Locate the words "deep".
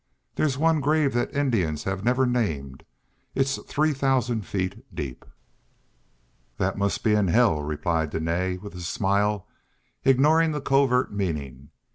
4.91-5.23